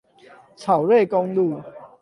[0.55, 1.61] 草瑞公路